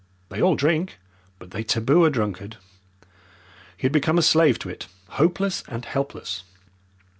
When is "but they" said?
1.37-1.63